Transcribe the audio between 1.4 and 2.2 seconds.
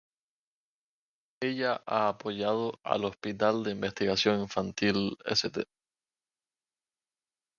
Ella ha